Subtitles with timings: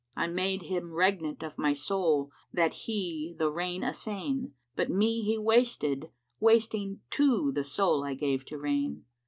[0.15, 5.21] I made him regnant of my soul that he the reign assain * But me
[5.23, 9.05] he wasted wasting too the soul I gave to reign.